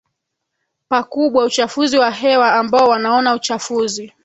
pakubwa 0.89 1.45
uchafuzi 1.45 1.97
wa 1.97 2.11
hewa 2.11 2.53
ambao 2.53 2.87
wanaonaUchafuzi 2.89 4.13